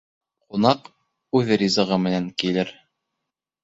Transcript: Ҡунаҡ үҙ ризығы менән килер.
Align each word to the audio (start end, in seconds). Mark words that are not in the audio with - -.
Ҡунаҡ 0.55 0.89
үҙ 1.41 1.53
ризығы 1.65 2.03
менән 2.09 2.35
килер. 2.45 2.77